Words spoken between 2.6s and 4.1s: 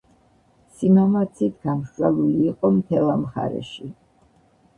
მთელ ამ მხარეში.